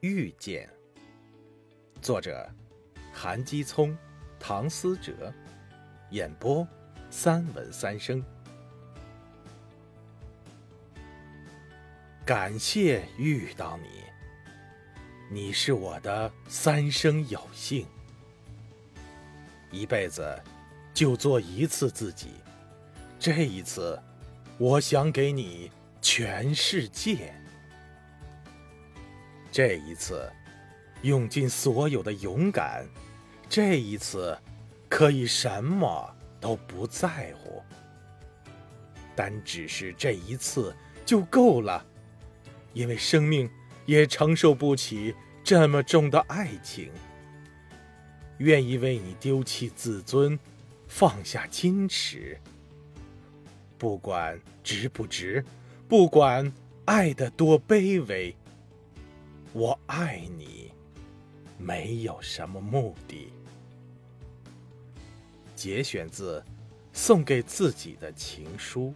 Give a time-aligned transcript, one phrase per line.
[0.00, 0.68] 遇见。
[2.02, 2.48] 作者：
[3.12, 3.96] 韩基聪、
[4.38, 5.32] 唐思哲，
[6.10, 6.66] 演播：
[7.10, 8.22] 三文三生。
[12.24, 14.02] 感谢遇到你，
[15.30, 17.86] 你是我的三生有幸。
[19.70, 20.42] 一辈子
[20.92, 22.30] 就做一次自己，
[23.18, 24.00] 这一次，
[24.58, 25.70] 我想给你
[26.02, 27.34] 全世界。
[29.56, 30.30] 这一次，
[31.00, 32.86] 用尽所有的勇敢。
[33.48, 34.38] 这一次，
[34.86, 37.62] 可以什么都不在乎。
[39.14, 41.82] 但只是这一次就够了，
[42.74, 43.48] 因为生命
[43.86, 46.92] 也承受不起这么重的爱情。
[48.36, 50.38] 愿意为你丢弃自尊，
[50.86, 52.38] 放下矜持。
[53.78, 55.42] 不管值不值，
[55.88, 56.52] 不管
[56.84, 58.36] 爱的多卑微，
[59.58, 60.70] 我爱你，
[61.56, 63.32] 没有什么目的。
[65.54, 66.40] 节选自
[66.92, 68.88] 《送给自己的情书》。